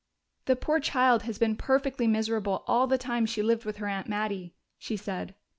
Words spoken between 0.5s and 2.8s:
poor child has been perfectly miserable